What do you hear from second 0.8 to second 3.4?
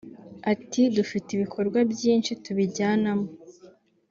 “Dufite ibikorwa byinshi tubijyanamo